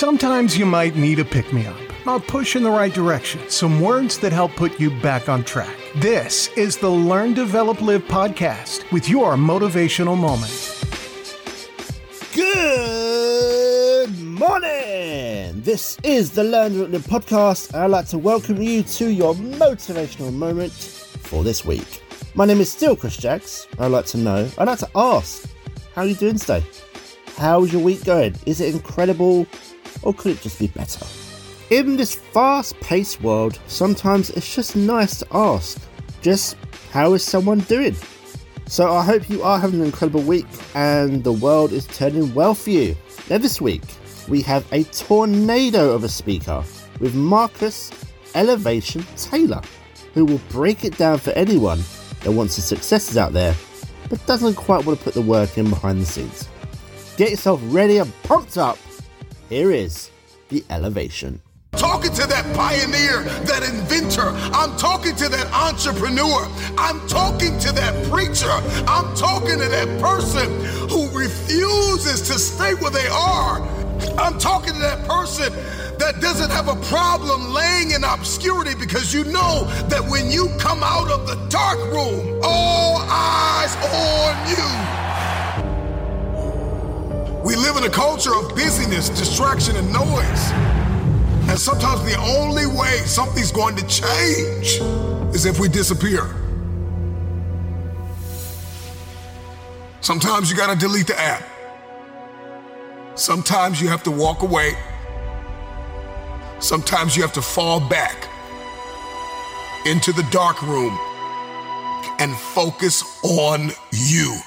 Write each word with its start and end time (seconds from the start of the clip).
Sometimes 0.00 0.56
you 0.56 0.64
might 0.64 0.96
need 0.96 1.18
a 1.18 1.26
pick 1.26 1.52
me 1.52 1.66
up, 1.66 1.76
a 2.06 2.18
push 2.18 2.56
in 2.56 2.62
the 2.62 2.70
right 2.70 2.94
direction, 2.94 3.38
some 3.50 3.82
words 3.82 4.16
that 4.20 4.32
help 4.32 4.50
put 4.52 4.80
you 4.80 4.90
back 5.02 5.28
on 5.28 5.44
track. 5.44 5.76
This 5.96 6.48
is 6.56 6.78
the 6.78 6.88
Learn, 6.88 7.34
Develop, 7.34 7.82
Live 7.82 8.04
podcast 8.04 8.90
with 8.92 9.10
your 9.10 9.34
motivational 9.34 10.16
moment. 10.16 10.56
Good 12.34 14.18
morning. 14.22 15.60
This 15.60 15.98
is 16.02 16.30
the 16.30 16.44
Learn, 16.44 16.72
Develop, 16.72 16.92
Live 16.92 17.06
podcast. 17.06 17.74
and 17.74 17.82
I'd 17.82 17.90
like 17.90 18.06
to 18.08 18.16
welcome 18.16 18.62
you 18.62 18.82
to 18.82 19.12
your 19.12 19.34
motivational 19.34 20.32
moment 20.32 20.72
for 20.72 21.44
this 21.44 21.62
week. 21.66 22.02
My 22.34 22.46
name 22.46 22.62
is 22.62 22.72
still 22.72 22.96
Chris 22.96 23.18
Jacks. 23.18 23.68
I'd 23.78 23.88
like 23.88 24.06
to 24.06 24.16
know, 24.16 24.48
I'd 24.56 24.66
like 24.66 24.78
to 24.78 24.88
ask, 24.94 25.46
how 25.94 26.00
are 26.00 26.06
you 26.06 26.14
doing 26.14 26.38
today? 26.38 26.64
How's 27.36 27.70
your 27.70 27.82
week 27.82 28.02
going? 28.04 28.34
Is 28.46 28.62
it 28.62 28.74
incredible 28.74 29.46
or 30.02 30.14
could 30.14 30.32
it 30.32 30.40
just 30.40 30.58
be 30.58 30.68
better? 30.68 31.06
In 31.70 31.96
this 31.96 32.14
fast 32.14 32.78
paced 32.80 33.22
world, 33.22 33.58
sometimes 33.66 34.30
it's 34.30 34.54
just 34.54 34.76
nice 34.76 35.18
to 35.20 35.26
ask, 35.32 35.80
just 36.20 36.56
how 36.90 37.14
is 37.14 37.24
someone 37.24 37.60
doing? 37.60 37.94
So 38.66 38.92
I 38.92 39.04
hope 39.04 39.28
you 39.28 39.42
are 39.42 39.58
having 39.58 39.80
an 39.80 39.86
incredible 39.86 40.22
week 40.22 40.46
and 40.74 41.24
the 41.24 41.32
world 41.32 41.72
is 41.72 41.86
turning 41.86 42.32
well 42.34 42.54
for 42.54 42.70
you. 42.70 42.96
Now, 43.28 43.38
this 43.38 43.60
week, 43.60 43.82
we 44.28 44.42
have 44.42 44.64
a 44.72 44.84
tornado 44.84 45.92
of 45.92 46.04
a 46.04 46.08
speaker 46.08 46.62
with 47.00 47.14
Marcus 47.14 47.90
Elevation 48.34 49.04
Taylor, 49.16 49.62
who 50.14 50.24
will 50.24 50.40
break 50.50 50.84
it 50.84 50.96
down 50.96 51.18
for 51.18 51.30
anyone 51.30 51.80
that 52.22 52.32
wants 52.32 52.56
the 52.56 52.62
successes 52.62 53.16
out 53.16 53.32
there 53.32 53.54
but 54.10 54.24
doesn't 54.26 54.54
quite 54.54 54.84
want 54.84 54.98
to 54.98 55.04
put 55.04 55.14
the 55.14 55.22
work 55.22 55.56
in 55.56 55.70
behind 55.70 56.00
the 56.00 56.04
scenes. 56.04 56.48
Get 57.16 57.30
yourself 57.30 57.60
ready 57.64 57.98
and 57.98 58.12
pumped 58.24 58.58
up 58.58 58.76
here 59.50 59.72
is 59.72 60.10
the 60.48 60.64
elevation. 60.70 61.42
Talking 61.72 62.12
to 62.14 62.26
that 62.26 62.44
pioneer, 62.54 63.24
that 63.46 63.62
inventor. 63.62 64.30
I'm 64.54 64.76
talking 64.78 65.14
to 65.16 65.28
that 65.28 65.46
entrepreneur. 65.52 66.46
I'm 66.78 67.06
talking 67.08 67.58
to 67.58 67.72
that 67.72 68.10
preacher. 68.10 68.50
I'm 68.86 69.14
talking 69.16 69.58
to 69.58 69.68
that 69.68 70.00
person 70.00 70.48
who 70.88 71.10
refuses 71.10 72.22
to 72.28 72.38
stay 72.38 72.74
where 72.74 72.92
they 72.92 73.08
are. 73.08 73.60
I'm 74.18 74.38
talking 74.38 74.72
to 74.74 74.80
that 74.80 75.06
person 75.06 75.52
that 75.98 76.20
doesn't 76.20 76.50
have 76.50 76.68
a 76.68 76.76
problem 76.86 77.52
laying 77.52 77.90
in 77.90 78.04
obscurity 78.04 78.74
because 78.74 79.12
you 79.12 79.24
know 79.24 79.64
that 79.88 80.02
when 80.08 80.30
you 80.30 80.48
come 80.58 80.82
out 80.82 81.10
of 81.10 81.26
the 81.26 81.34
dark 81.48 81.78
room, 81.90 82.40
all 82.42 82.98
eyes 83.02 83.74
on 83.76 84.48
you. 84.48 85.09
We 87.60 87.66
live 87.66 87.76
in 87.76 87.84
a 87.84 87.90
culture 87.90 88.34
of 88.34 88.54
busyness, 88.54 89.10
distraction, 89.10 89.76
and 89.76 89.92
noise. 89.92 90.50
And 91.50 91.58
sometimes 91.58 92.02
the 92.10 92.18
only 92.18 92.64
way 92.64 92.96
something's 93.04 93.52
going 93.52 93.76
to 93.76 93.86
change 93.86 94.80
is 95.34 95.44
if 95.44 95.60
we 95.60 95.68
disappear. 95.68 96.34
Sometimes 100.00 100.50
you 100.50 100.56
got 100.56 100.72
to 100.72 100.78
delete 100.78 101.06
the 101.06 101.20
app. 101.20 101.46
Sometimes 103.14 103.78
you 103.78 103.88
have 103.88 104.02
to 104.04 104.10
walk 104.10 104.40
away. 104.42 104.72
Sometimes 106.60 107.14
you 107.14 107.20
have 107.20 107.34
to 107.34 107.42
fall 107.42 107.78
back 107.78 108.26
into 109.84 110.14
the 110.14 110.26
dark 110.30 110.62
room 110.62 110.98
and 112.20 112.34
focus 112.34 113.04
on 113.22 113.70
you. 113.92 114.40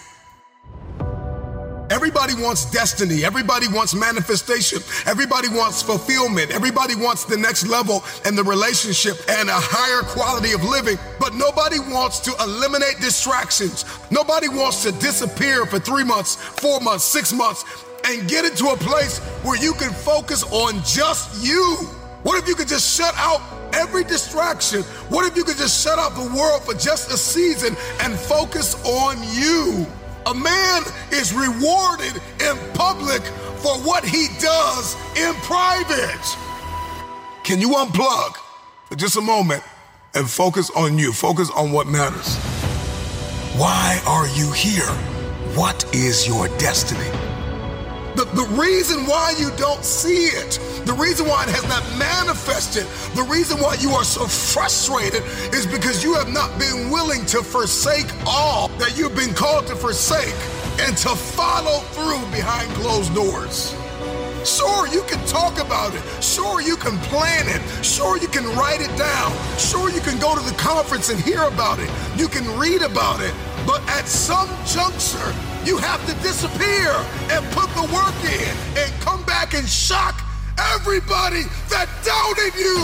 Everybody 2.04 2.34
wants 2.34 2.70
destiny. 2.70 3.24
Everybody 3.24 3.70
wants 3.70 3.96
manifestation. 3.96 4.80
Everybody 5.06 5.48
wants 5.48 5.82
fulfillment. 5.82 6.52
Everybody 6.52 6.96
wants 6.96 7.24
the 7.24 7.38
next 7.38 7.66
level 7.66 8.04
and 8.26 8.38
the 8.38 8.44
relationship 8.44 9.16
and 9.30 9.48
a 9.48 9.56
higher 9.56 10.04
quality 10.04 10.52
of 10.52 10.66
living. 10.66 10.98
But 11.18 11.34
nobody 11.34 11.80
wants 11.80 12.20
to 12.28 12.36
eliminate 12.44 12.98
distractions. 13.00 13.86
Nobody 14.12 14.50
wants 14.50 14.84
to 14.84 14.92
disappear 14.92 15.66
for 15.66 15.80
three 15.80 16.04
months, 16.04 16.36
four 16.36 16.82
months, 16.82 17.06
six 17.06 17.32
months, 17.32 17.64
and 18.04 18.28
get 18.28 18.44
into 18.44 18.68
a 18.68 18.76
place 18.76 19.20
where 19.46 19.58
you 19.58 19.72
can 19.72 19.94
focus 19.94 20.44
on 20.52 20.84
just 20.84 21.42
you. 21.42 21.88
What 22.24 22.38
if 22.38 22.50
you 22.50 22.56
could 22.56 22.68
just 22.68 22.98
shut 22.98 23.14
out 23.16 23.40
every 23.72 24.04
distraction? 24.04 24.82
What 25.08 25.26
if 25.26 25.38
you 25.38 25.46
could 25.46 25.58
just 25.58 25.82
shut 25.82 25.98
out 25.98 26.16
the 26.16 26.36
world 26.36 26.64
for 26.64 26.74
just 26.74 27.14
a 27.14 27.18
season 27.18 27.78
and 28.02 28.14
focus 28.20 28.76
on 28.84 29.24
you? 29.32 29.88
A 30.26 30.34
man 30.34 30.84
is 31.12 31.34
rewarded 31.34 32.22
in 32.40 32.58
public 32.74 33.22
for 33.60 33.76
what 33.80 34.06
he 34.06 34.28
does 34.40 34.96
in 35.18 35.34
private. 35.42 36.38
Can 37.44 37.60
you 37.60 37.70
unplug 37.72 38.38
for 38.86 38.96
just 38.96 39.18
a 39.18 39.22
moment 39.22 39.64
and 40.14 40.30
focus 40.30 40.72
on 40.78 40.98
you? 40.98 41.12
Focus 41.12 41.50
on 41.52 41.74
what 41.74 41.88
matters. 41.88 42.38
Why 43.58 44.02
are 44.08 44.28
you 44.30 44.50
here? 44.54 44.88
What 45.58 45.84
is 45.94 46.26
your 46.26 46.48
destiny? 46.58 47.10
The, 48.16 48.24
the 48.34 48.48
reason 48.58 49.06
why 49.06 49.34
you 49.38 49.52
don't 49.58 49.84
see 49.84 50.28
it, 50.28 50.58
the 50.86 50.94
reason 50.94 51.28
why 51.28 51.44
it 51.44 51.50
has 51.50 51.64
not 51.68 51.84
manifested, 51.98 52.86
the 53.16 53.24
reason 53.24 53.60
why 53.60 53.76
you 53.76 53.92
are 53.92 54.04
so 54.04 54.28
frustrated 54.28 55.24
is 55.54 55.66
because 55.66 56.04
you 56.04 56.14
have 56.16 56.30
not 56.30 56.58
been 56.60 56.90
willing 56.90 57.26
to 57.28 57.42
forsake 57.42 58.08
all 58.26 58.68
that 58.80 58.98
you've 58.98 59.16
been 59.16 59.34
called 59.34 59.68
to 59.68 59.76
forsake 59.76 60.36
and 60.82 60.98
to 60.98 61.10
follow 61.10 61.80
through 61.96 62.20
behind 62.32 62.70
closed 62.76 63.14
doors. 63.16 63.74
Sure, 64.44 64.88
you 64.88 65.04
can 65.04 65.26
talk 65.26 65.58
about 65.60 65.96
it. 65.96 66.04
Sure, 66.22 66.62
you 66.62 66.76
can 66.76 66.98
plan 67.08 67.48
it. 67.48 67.62
Sure, 67.84 68.18
you 68.18 68.28
can 68.28 68.46
write 68.58 68.82
it 68.82 68.94
down. 68.98 69.32
Sure, 69.58 69.90
you 69.90 70.02
can 70.02 70.20
go 70.20 70.36
to 70.36 70.42
the 70.42 70.56
conference 70.58 71.10
and 71.10 71.20
hear 71.22 71.44
about 71.44 71.80
it. 71.80 71.90
You 72.18 72.28
can 72.28 72.44
read 72.60 72.82
about 72.82 73.22
it. 73.22 73.34
But 73.66 73.82
at 73.88 74.06
some 74.06 74.50
juncture, 74.66 75.34
you 75.64 75.78
have 75.78 76.06
to 76.08 76.14
disappear 76.22 76.92
and 77.32 77.46
put 77.56 77.70
the 77.72 77.88
work 77.94 78.16
in 78.28 78.52
and 78.78 78.92
come 79.00 79.24
back 79.24 79.54
and 79.54 79.66
shock 79.68 80.22
everybody 80.58 81.44
that 81.70 81.90
doubted 82.06 82.54
you. 82.58 82.78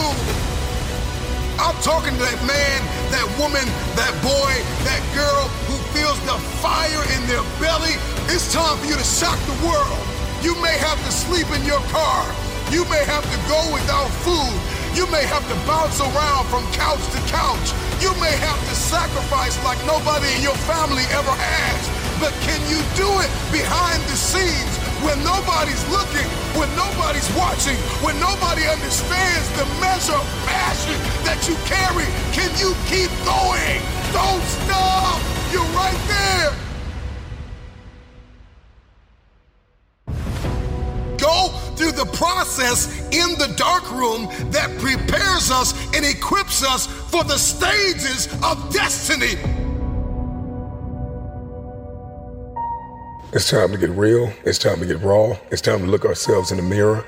I'm 1.60 1.76
talking 1.84 2.16
to 2.16 2.24
that 2.24 2.40
man, 2.48 2.80
that 3.12 3.28
woman, 3.36 3.66
that 4.00 4.16
boy, 4.24 4.54
that 4.88 5.02
girl 5.12 5.52
who 5.68 5.76
feels 5.92 6.16
the 6.24 6.40
fire 6.64 7.04
in 7.20 7.22
their 7.28 7.44
belly. 7.60 8.00
It's 8.32 8.48
time 8.54 8.80
for 8.80 8.88
you 8.88 8.96
to 8.96 9.04
shock 9.04 9.36
the 9.44 9.58
world. 9.68 10.00
You 10.40 10.56
may 10.64 10.80
have 10.80 10.96
to 11.04 11.12
sleep 11.12 11.52
in 11.52 11.68
your 11.68 11.84
car. 11.92 12.24
You 12.72 12.88
may 12.88 13.04
have 13.04 13.28
to 13.28 13.38
go 13.52 13.60
without 13.76 14.08
food. 14.24 14.56
You 14.96 15.04
may 15.12 15.28
have 15.28 15.44
to 15.52 15.56
bounce 15.68 16.00
around 16.00 16.48
from 16.48 16.64
couch 16.72 17.04
to 17.12 17.20
couch. 17.28 17.76
You 18.00 18.16
may 18.24 18.32
have 18.40 18.60
to 18.72 18.76
sacrifice 18.76 19.60
like 19.68 19.78
nobody 19.84 20.32
in 20.40 20.42
your 20.42 20.58
family 20.64 21.04
ever 21.12 21.36
has. 21.36 21.82
But 22.24 22.32
can 22.40 22.62
you 22.72 22.80
do 22.96 23.10
it 23.20 23.32
behind 23.52 24.00
the 24.08 24.16
scenes 24.16 24.89
when 25.04 25.24
nobody's 25.24 25.84
looking, 25.90 26.28
when 26.60 26.70
nobody's 26.76 27.30
watching, 27.36 27.76
when 28.04 28.20
nobody 28.20 28.68
understands 28.68 29.48
the 29.58 29.66
measure 29.80 30.14
of 30.14 30.28
passion 30.46 31.00
that 31.24 31.48
you 31.48 31.56
carry? 31.66 32.08
Can 32.36 32.52
you 32.60 32.76
keep 32.92 33.12
going? 33.24 33.80
Don't 34.12 34.44
stop. 34.44 35.22
You're 35.52 35.64
right 35.76 36.00
there. 36.08 36.52
Go 41.18 41.50
through 41.76 41.92
the 41.92 42.10
process 42.14 42.88
in 43.12 43.38
the 43.38 43.54
dark 43.56 43.90
room 43.92 44.28
that 44.52 44.70
prepares 44.80 45.52
us 45.52 45.74
and 45.96 46.06
equips 46.06 46.64
us 46.64 46.88
for 46.88 47.24
the 47.24 47.38
stages 47.38 48.28
of 48.44 48.74
destiny. 48.74 49.36
It's 53.32 53.48
time 53.48 53.72
to 53.72 53.78
get 53.78 53.92
real. 53.92 54.34
It's 54.44 54.58
time 54.58 54.80
to 54.80 54.88
get 54.88 55.02
raw. 55.02 55.38
It's 55.52 55.62
time 55.62 55.82
to 55.82 55.86
look 55.86 56.04
ourselves 56.04 56.50
in 56.50 56.58
the 56.58 56.64
mirror 56.64 57.06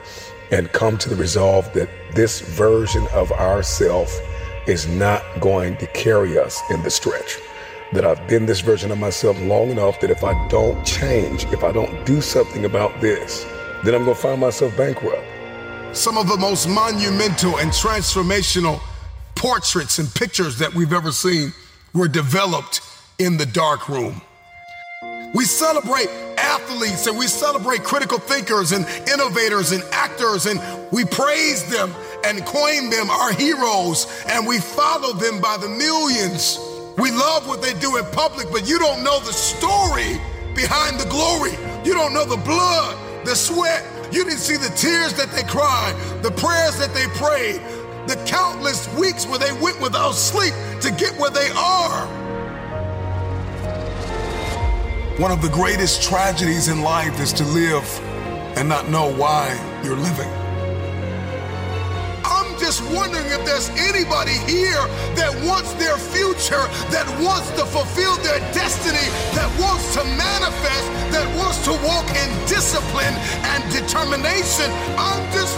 and 0.51 0.71
come 0.71 0.95
to 0.99 1.09
the 1.09 1.15
resolve 1.15 1.73
that 1.73 1.89
this 2.13 2.41
version 2.41 3.07
of 3.11 3.31
ourself 3.31 4.15
is 4.67 4.87
not 4.87 5.23
going 5.39 5.77
to 5.77 5.87
carry 5.87 6.37
us 6.37 6.61
in 6.69 6.83
the 6.83 6.91
stretch. 6.91 7.39
That 7.93 8.05
I've 8.05 8.27
been 8.27 8.45
this 8.45 8.59
version 8.59 8.91
of 8.91 8.99
myself 8.99 9.35
long 9.41 9.71
enough 9.71 9.99
that 10.01 10.11
if 10.11 10.23
I 10.23 10.47
don't 10.47 10.85
change, 10.85 11.45
if 11.45 11.63
I 11.63 11.71
don't 11.71 12.05
do 12.05 12.21
something 12.21 12.65
about 12.65 13.01
this, 13.01 13.43
then 13.83 13.95
I'm 13.95 14.03
going 14.03 14.15
to 14.15 14.21
find 14.21 14.39
myself 14.39 14.77
bankrupt. 14.77 15.25
Some 15.91 16.19
of 16.19 16.27
the 16.27 16.37
most 16.37 16.69
monumental 16.69 17.57
and 17.57 17.71
transformational 17.71 18.79
portraits 19.33 19.97
and 19.97 20.13
pictures 20.13 20.59
that 20.59 20.71
we've 20.75 20.93
ever 20.93 21.11
seen 21.11 21.51
were 21.95 22.07
developed 22.07 22.81
in 23.17 23.37
the 23.37 23.47
dark 23.47 23.89
room. 23.89 24.21
We 25.33 25.45
celebrate 25.45 26.09
athletes 26.37 27.07
and 27.07 27.17
we 27.17 27.27
celebrate 27.27 27.83
critical 27.83 28.19
thinkers 28.19 28.73
and 28.73 28.85
innovators 29.07 29.71
and 29.71 29.83
actors 29.91 30.45
and 30.45 30.59
we 30.91 31.05
praise 31.05 31.69
them 31.69 31.93
and 32.25 32.45
coin 32.45 32.89
them 32.89 33.09
our 33.09 33.31
heroes 33.31 34.07
and 34.27 34.45
we 34.45 34.59
follow 34.59 35.13
them 35.13 35.39
by 35.39 35.57
the 35.57 35.69
millions. 35.69 36.59
We 36.97 37.11
love 37.11 37.47
what 37.47 37.61
they 37.61 37.73
do 37.75 37.97
in 37.97 38.05
public, 38.11 38.51
but 38.51 38.67
you 38.67 38.77
don't 38.77 39.03
know 39.03 39.19
the 39.19 39.31
story 39.31 40.19
behind 40.53 40.99
the 40.99 41.07
glory. 41.09 41.51
You 41.85 41.93
don't 41.93 42.13
know 42.13 42.25
the 42.25 42.37
blood, 42.37 42.97
the 43.25 43.35
sweat, 43.35 43.85
You 44.11 44.25
didn't 44.25 44.39
see 44.39 44.57
the 44.57 44.69
tears 44.75 45.13
that 45.13 45.31
they 45.31 45.43
cried, 45.43 45.95
the 46.21 46.31
prayers 46.31 46.77
that 46.79 46.93
they 46.93 47.07
prayed, 47.15 47.61
the 48.07 48.21
countless 48.27 48.93
weeks 48.95 49.25
where 49.25 49.39
they 49.39 49.53
went 49.61 49.79
without 49.79 50.15
sleep 50.15 50.53
to 50.81 50.91
get 50.91 51.17
where 51.17 51.31
they 51.31 51.49
are. 51.51 52.20
One 55.21 55.31
of 55.31 55.43
the 55.43 55.49
greatest 55.49 56.01
tragedies 56.01 56.67
in 56.67 56.81
life 56.81 57.19
is 57.21 57.31
to 57.33 57.43
live 57.43 57.85
and 58.57 58.67
not 58.67 58.89
know 58.89 59.13
why 59.13 59.53
you're 59.83 59.95
living 59.95 60.27
I'm 62.25 62.57
just 62.57 62.81
wondering 62.89 63.27
if 63.27 63.45
there's 63.45 63.69
anybody 63.77 64.33
here 64.49 64.81
that 65.19 65.29
wants 65.45 65.73
their 65.77 65.97
future, 65.97 66.65
that 66.89 67.05
wants 67.21 67.51
to 67.53 67.65
fulfill 67.69 68.17
their 68.25 68.39
destiny, 68.49 69.07
that 69.37 69.51
wants 69.61 69.93
to 69.93 70.03
manifest, 70.17 70.85
that 71.13 71.27
wants 71.37 71.61
to 71.69 71.73
walk 71.85 72.07
in 72.17 72.29
discipline 72.49 73.13
and 73.53 73.61
determination. 73.69 74.69
I'm 74.97 75.21
just 75.29 75.50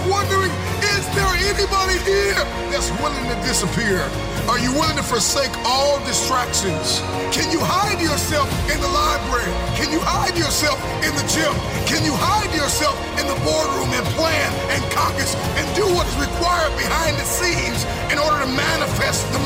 anybody 1.64 1.98
here 2.04 2.44
that's 2.72 2.92
willing 3.00 3.24
to 3.24 3.36
disappear? 3.48 4.04
Are 4.52 4.60
you 4.60 4.74
willing 4.74 4.98
to 4.98 5.04
forsake 5.04 5.52
all 5.64 5.98
distractions? 6.06 7.00
Can 7.32 7.50
you 7.52 7.60
hide 7.64 8.02
yourself 8.02 8.52
in 8.68 8.80
the 8.82 8.88
library? 8.88 9.48
Can 9.80 9.90
you 9.92 10.00
hide 10.04 10.36
yourself 10.36 10.76
in 11.00 11.16
the 11.16 11.24
gym? 11.32 11.56
Can 11.88 12.04
you 12.04 12.12
hide 12.12 12.52
yourself 12.52 13.00
in 13.16 13.28
the 13.32 13.40
boardroom 13.48 13.96
and 13.96 14.06
plan 14.20 14.52
and 14.76 14.84
caucus 14.92 15.36
and 15.56 15.64
do 15.76 15.88
what 15.96 16.06
is 16.08 16.16
required 16.20 16.76
behind? 16.76 17.04
the 17.24 17.26
scenes 17.26 17.86
in 18.12 18.20
order 18.20 18.44
to 18.44 18.52
manifest 18.52 19.24
the 19.32 19.40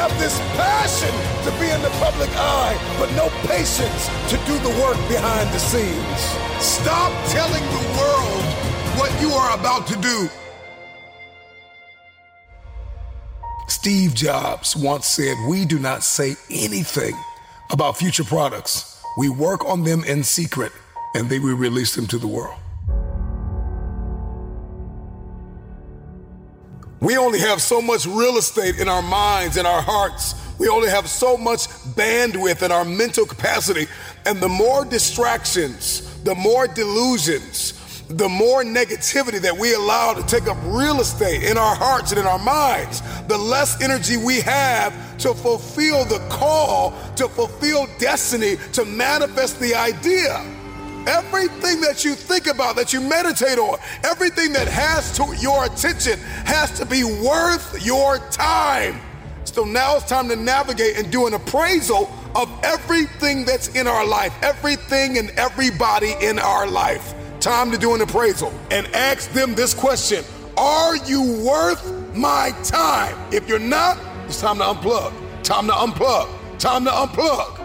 have 0.00 0.18
this 0.18 0.38
passion 0.56 1.12
to 1.44 1.50
be 1.60 1.68
in 1.68 1.82
the 1.82 1.90
public 2.00 2.30
eye, 2.32 2.74
but 2.98 3.12
no 3.20 3.28
patience 3.46 4.08
to 4.30 4.36
do 4.46 4.58
the 4.60 4.74
work 4.80 4.96
behind 5.10 5.46
the 5.50 5.58
scenes. 5.58 6.20
Stop 6.58 7.12
telling 7.28 7.62
the 7.76 7.84
world 8.00 8.42
what 8.96 9.12
you 9.20 9.30
are 9.30 9.52
about 9.58 9.86
to 9.86 9.96
do. 9.96 10.30
Steve 13.68 14.14
Jobs 14.14 14.74
once 14.74 15.04
said, 15.04 15.36
We 15.46 15.66
do 15.66 15.78
not 15.78 16.02
say 16.02 16.34
anything 16.48 17.14
about 17.70 17.98
future 17.98 18.24
products. 18.24 19.02
We 19.18 19.28
work 19.28 19.66
on 19.66 19.84
them 19.84 20.02
in 20.04 20.24
secret 20.24 20.72
and 21.14 21.28
then 21.28 21.42
we 21.42 21.52
release 21.52 21.94
them 21.94 22.06
to 22.06 22.16
the 22.16 22.26
world. 22.26 22.58
We 27.00 27.16
only 27.16 27.38
have 27.40 27.62
so 27.62 27.80
much 27.80 28.04
real 28.06 28.36
estate 28.36 28.78
in 28.78 28.88
our 28.88 29.02
minds 29.02 29.56
and 29.56 29.66
our 29.66 29.80
hearts. 29.80 30.34
We 30.58 30.68
only 30.68 30.90
have 30.90 31.08
so 31.08 31.36
much 31.36 31.68
bandwidth 31.96 32.62
in 32.62 32.70
our 32.70 32.84
mental 32.84 33.24
capacity. 33.24 33.86
And 34.26 34.38
the 34.38 34.48
more 34.48 34.84
distractions, 34.84 36.22
the 36.24 36.34
more 36.34 36.68
delusions, 36.68 37.72
the 38.08 38.28
more 38.28 38.64
negativity 38.64 39.40
that 39.40 39.56
we 39.56 39.72
allow 39.72 40.12
to 40.12 40.22
take 40.26 40.46
up 40.46 40.58
real 40.64 41.00
estate 41.00 41.44
in 41.44 41.56
our 41.56 41.74
hearts 41.74 42.10
and 42.10 42.20
in 42.20 42.26
our 42.26 42.38
minds, 42.38 43.00
the 43.28 43.38
less 43.38 43.80
energy 43.80 44.18
we 44.18 44.40
have 44.40 44.92
to 45.18 45.32
fulfill 45.32 46.04
the 46.04 46.18
call, 46.28 46.92
to 47.16 47.28
fulfill 47.28 47.86
destiny, 47.98 48.56
to 48.72 48.84
manifest 48.84 49.58
the 49.60 49.74
idea. 49.74 50.44
Everything 51.10 51.80
that 51.80 52.04
you 52.04 52.14
think 52.14 52.46
about, 52.46 52.76
that 52.76 52.92
you 52.92 53.00
meditate 53.00 53.58
on, 53.58 53.78
everything 54.04 54.52
that 54.52 54.68
has 54.68 55.16
to 55.16 55.34
your 55.40 55.64
attention 55.64 56.18
has 56.44 56.70
to 56.78 56.86
be 56.86 57.04
worth 57.04 57.84
your 57.84 58.18
time. 58.30 59.00
So 59.44 59.64
now 59.64 59.96
it's 59.96 60.08
time 60.08 60.28
to 60.28 60.36
navigate 60.36 60.96
and 60.96 61.10
do 61.10 61.26
an 61.26 61.34
appraisal 61.34 62.10
of 62.34 62.48
everything 62.62 63.44
that's 63.44 63.68
in 63.74 63.86
our 63.86 64.06
life, 64.06 64.32
everything 64.42 65.18
and 65.18 65.30
everybody 65.30 66.14
in 66.20 66.38
our 66.38 66.66
life 66.68 67.14
time 67.40 67.70
to 67.70 67.78
do 67.78 67.94
an 67.94 68.02
appraisal 68.02 68.52
and 68.70 68.86
ask 68.88 69.32
them 69.32 69.54
this 69.54 69.72
question 69.74 70.24
Are 70.56 70.96
you 70.96 71.42
worth 71.44 72.14
my 72.14 72.52
time? 72.62 73.16
If 73.32 73.48
you're 73.48 73.58
not, 73.58 73.98
it's 74.26 74.40
time 74.40 74.58
to 74.58 74.64
unplug. 74.64 75.12
Time 75.42 75.66
to 75.66 75.72
unplug. 75.72 76.28
Time 76.58 76.84
to 76.84 76.90
unplug. 76.90 77.59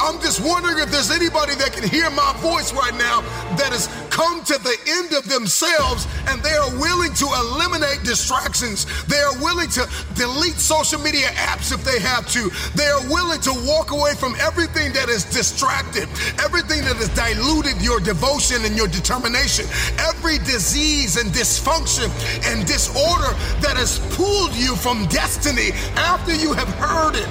I'm 0.00 0.18
just 0.20 0.40
wondering 0.40 0.78
if 0.78 0.90
there's 0.90 1.10
anybody 1.10 1.54
that 1.56 1.76
can 1.76 1.84
hear 1.84 2.08
my 2.08 2.32
voice 2.40 2.72
right 2.72 2.96
now 2.96 3.20
that 3.60 3.68
has 3.68 3.84
come 4.08 4.42
to 4.48 4.56
the 4.56 4.76
end 4.96 5.12
of 5.12 5.28
themselves 5.28 6.08
and 6.24 6.40
they 6.42 6.56
are 6.56 6.72
willing 6.80 7.12
to 7.20 7.28
eliminate 7.28 8.00
distractions. 8.02 8.88
They 9.04 9.20
are 9.20 9.36
willing 9.44 9.68
to 9.76 9.84
delete 10.16 10.56
social 10.56 10.98
media 11.04 11.28
apps 11.36 11.68
if 11.68 11.84
they 11.84 12.00
have 12.00 12.24
to. 12.32 12.48
They 12.72 12.88
are 12.88 13.04
willing 13.12 13.44
to 13.44 13.52
walk 13.68 13.92
away 13.92 14.16
from 14.16 14.32
everything 14.40 14.96
that 14.96 15.12
is 15.12 15.28
distracted, 15.28 16.08
everything 16.40 16.80
that 16.88 16.96
has 16.96 17.12
diluted 17.12 17.76
your 17.84 18.00
devotion 18.00 18.64
and 18.64 18.72
your 18.76 18.88
determination, 18.88 19.68
every 20.00 20.40
disease 20.48 21.20
and 21.20 21.28
dysfunction 21.28 22.08
and 22.48 22.64
disorder 22.64 23.36
that 23.60 23.76
has 23.76 24.00
pulled 24.16 24.56
you 24.56 24.74
from 24.76 25.04
destiny 25.12 25.76
after 26.00 26.32
you 26.32 26.56
have 26.56 26.68
heard 26.80 27.20
it, 27.20 27.28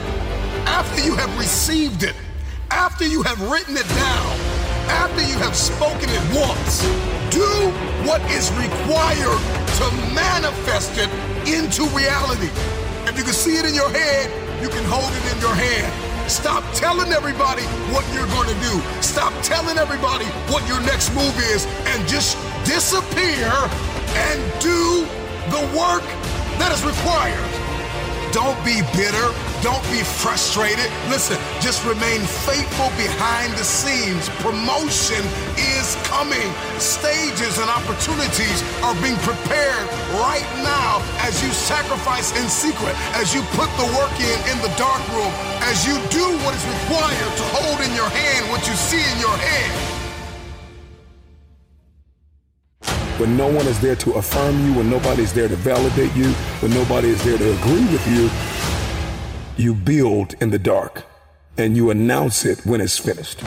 after 0.70 1.02
you 1.02 1.16
have 1.18 1.34
received 1.40 2.04
it 2.04 2.14
after 2.72 3.06
you 3.06 3.22
have 3.24 3.40
written 3.50 3.78
it 3.78 3.88
down, 3.90 4.32
after 4.90 5.22
you 5.22 5.38
have 5.40 5.56
spoken 5.56 6.10
it 6.10 6.24
once, 6.36 6.82
do 7.30 7.70
what 8.08 8.22
is 8.32 8.52
required 8.54 9.42
to 9.80 9.86
manifest 10.14 10.92
it 10.98 11.10
into 11.48 11.84
reality. 11.96 12.50
If 13.08 13.18
you 13.18 13.24
can 13.24 13.34
see 13.34 13.58
it 13.58 13.66
in 13.66 13.74
your 13.74 13.90
head, 13.90 14.30
you 14.62 14.70
can 14.70 14.84
hold 14.86 15.12
it 15.12 15.36
in 15.36 15.40
your 15.42 15.56
hand. 15.56 16.30
Stop 16.30 16.64
telling 16.74 17.12
everybody 17.12 17.64
what 17.94 18.06
you're 18.14 18.28
going 18.28 18.50
to 18.50 18.60
do. 18.62 19.02
Stop 19.02 19.34
telling 19.44 19.78
everybody 19.78 20.26
what 20.52 20.68
your 20.68 20.80
next 20.82 21.14
move 21.16 21.36
is 21.54 21.66
and 21.94 22.08
just 22.08 22.38
disappear 22.66 23.50
and 24.14 24.40
do 24.62 25.06
the 25.50 25.64
work 25.78 26.06
that 26.60 26.72
is 26.72 26.84
required. 26.86 27.69
Don't 28.32 28.58
be 28.64 28.82
bitter. 28.94 29.34
Don't 29.66 29.82
be 29.90 30.06
frustrated. 30.06 30.86
Listen, 31.10 31.38
just 31.62 31.84
remain 31.86 32.22
faithful 32.46 32.90
behind 32.94 33.54
the 33.54 33.64
scenes. 33.64 34.30
Promotion 34.46 35.26
is 35.58 35.98
coming. 36.06 36.46
Stages 36.78 37.58
and 37.58 37.70
opportunities 37.70 38.62
are 38.86 38.94
being 39.02 39.18
prepared 39.26 39.86
right 40.22 40.46
now 40.62 41.02
as 41.26 41.42
you 41.42 41.50
sacrifice 41.50 42.30
in 42.38 42.48
secret, 42.50 42.94
as 43.18 43.34
you 43.34 43.42
put 43.58 43.70
the 43.82 43.90
work 43.98 44.14
in 44.22 44.38
in 44.54 44.58
the 44.62 44.74
dark 44.78 45.02
room, 45.10 45.34
as 45.66 45.86
you 45.86 45.98
do 46.14 46.26
what 46.46 46.54
is 46.54 46.66
required 46.80 47.34
to 47.38 47.44
hold 47.58 47.82
in 47.82 47.94
your 47.96 48.10
hand 48.10 48.50
what 48.52 48.62
you 48.68 48.76
see 48.76 49.02
in 49.02 49.20
your 49.20 49.38
head. 49.38 49.99
When 53.20 53.36
no 53.36 53.48
one 53.48 53.68
is 53.68 53.78
there 53.82 53.98
to 53.98 54.14
affirm 54.14 54.66
you, 54.66 54.74
when 54.76 54.90
nobody's 54.90 55.34
there 55.34 55.50
to 55.50 55.56
validate 55.58 56.16
you, 56.16 56.32
when 56.62 56.72
nobody 56.74 57.10
is 57.10 57.22
there 57.26 57.38
to 57.38 57.52
agree 57.60 57.86
with 57.92 58.08
you, 58.08 58.30
you 59.62 59.74
build 59.74 60.36
in 60.42 60.52
the 60.52 60.58
dark 60.58 61.04
and 61.58 61.76
you 61.76 61.90
announce 61.90 62.46
it 62.46 62.66
when 62.66 62.80
it's 62.80 62.98
finished. 62.98 63.44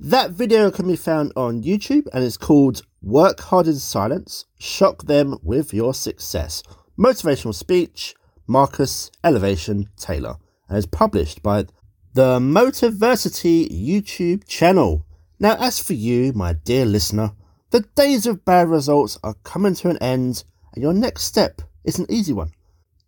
That 0.00 0.30
video 0.30 0.70
can 0.70 0.86
be 0.86 0.96
found 0.96 1.34
on 1.36 1.62
YouTube 1.62 2.08
and 2.14 2.24
is 2.24 2.38
called 2.38 2.80
Work 3.02 3.40
Hard 3.40 3.66
in 3.66 3.74
Silence, 3.74 4.46
Shock 4.58 5.02
Them 5.02 5.36
with 5.42 5.74
Your 5.74 5.92
Success. 5.92 6.62
Motivational 6.98 7.54
speech, 7.54 8.14
Marcus 8.46 9.10
Elevation 9.22 9.90
Taylor 9.98 10.38
and 10.68 10.78
is 10.78 10.86
published 10.86 11.42
by 11.42 11.66
the 12.14 12.38
Motiversity 12.38 13.68
YouTube 13.70 14.46
channel. 14.46 15.06
Now, 15.38 15.56
as 15.60 15.78
for 15.78 15.92
you, 15.92 16.32
my 16.32 16.52
dear 16.52 16.84
listener, 16.84 17.32
the 17.70 17.80
days 17.94 18.26
of 18.26 18.44
bad 18.44 18.68
results 18.68 19.18
are 19.22 19.34
coming 19.44 19.74
to 19.76 19.90
an 19.90 19.98
end, 19.98 20.44
and 20.74 20.82
your 20.82 20.94
next 20.94 21.24
step 21.24 21.62
is 21.84 21.98
an 21.98 22.06
easy 22.08 22.32
one. 22.32 22.52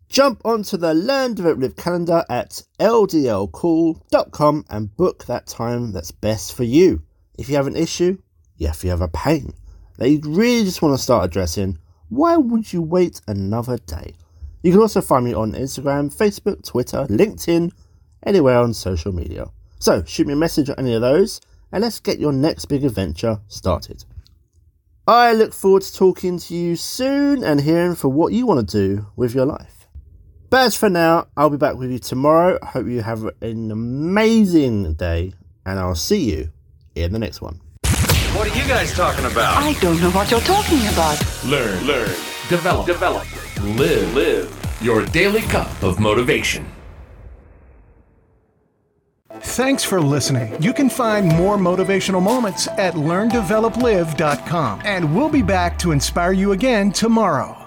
Jump 0.07 0.41
onto 0.43 0.77
the 0.77 0.93
Learn 0.93 1.35
Live 1.35 1.75
calendar 1.77 2.25
at 2.29 2.63
ldlcool.com 2.79 4.65
and 4.69 4.97
book 4.97 5.25
that 5.25 5.47
time 5.47 5.93
that's 5.93 6.11
best 6.11 6.53
for 6.53 6.63
you. 6.63 7.01
If 7.37 7.49
you 7.49 7.55
have 7.55 7.67
an 7.67 7.77
issue, 7.77 8.17
if 8.59 8.83
you 8.83 8.89
have 8.89 9.01
a 9.01 9.07
pain 9.07 9.53
that 9.97 10.09
you 10.09 10.19
really 10.23 10.65
just 10.65 10.81
want 10.81 10.97
to 10.97 11.01
start 11.01 11.25
addressing, 11.25 11.77
why 12.09 12.35
would 12.37 12.73
you 12.73 12.81
wait 12.81 13.21
another 13.27 13.77
day? 13.77 14.15
You 14.63 14.71
can 14.71 14.81
also 14.81 15.01
find 15.01 15.25
me 15.25 15.33
on 15.33 15.53
Instagram, 15.53 16.13
Facebook, 16.15 16.63
Twitter, 16.65 17.05
LinkedIn, 17.09 17.71
anywhere 18.25 18.59
on 18.59 18.73
social 18.73 19.11
media. 19.11 19.47
So 19.79 20.03
shoot 20.03 20.27
me 20.27 20.33
a 20.33 20.37
message 20.37 20.69
on 20.69 20.75
any 20.77 20.93
of 20.93 21.01
those 21.01 21.41
and 21.71 21.81
let's 21.81 21.99
get 21.99 22.19
your 22.19 22.31
next 22.31 22.65
big 22.65 22.83
adventure 22.83 23.39
started. 23.47 24.05
I 25.07 25.33
look 25.33 25.53
forward 25.53 25.81
to 25.81 25.93
talking 25.93 26.37
to 26.37 26.55
you 26.55 26.75
soon 26.75 27.43
and 27.43 27.61
hearing 27.61 27.95
for 27.95 28.09
what 28.09 28.33
you 28.33 28.45
want 28.45 28.69
to 28.69 28.77
do 28.77 29.07
with 29.15 29.33
your 29.33 29.45
life. 29.45 29.87
But 30.51 30.67
as 30.67 30.75
for 30.75 30.89
now, 30.89 31.27
I'll 31.35 31.49
be 31.49 31.57
back 31.57 31.75
with 31.75 31.89
you 31.91 31.97
tomorrow. 31.97 32.59
I 32.61 32.67
Hope 32.67 32.85
you 32.87 33.01
have 33.01 33.27
an 33.41 33.71
amazing 33.71 34.93
day 34.93 35.33
and 35.65 35.79
I'll 35.79 35.95
see 35.95 36.29
you 36.29 36.51
in 36.93 37.13
the 37.13 37.19
next 37.19 37.41
one. 37.41 37.61
What 38.33 38.49
are 38.49 38.57
you 38.57 38.67
guys 38.67 38.93
talking 38.93 39.25
about? 39.25 39.57
I 39.57 39.73
don't 39.81 39.99
know 39.99 40.11
what 40.11 40.29
you're 40.29 40.39
talking 40.41 40.85
about. 40.87 41.19
Learn, 41.45 41.85
learn, 41.85 42.09
develop, 42.47 42.85
develop, 42.85 43.25
live, 43.63 44.13
live. 44.15 44.77
Your 44.81 45.05
daily 45.05 45.41
cup 45.41 45.69
of 45.83 45.99
motivation. 45.99 46.65
Thanks 49.29 49.83
for 49.83 50.01
listening. 50.01 50.61
You 50.61 50.73
can 50.73 50.89
find 50.89 51.27
more 51.27 51.57
motivational 51.57 52.21
moments 52.21 52.67
at 52.67 52.93
learndeveloplive.com. 52.95 54.81
And 54.83 55.15
we'll 55.15 55.29
be 55.29 55.41
back 55.41 55.79
to 55.79 55.91
inspire 55.91 56.33
you 56.33 56.51
again 56.51 56.91
tomorrow. 56.91 57.60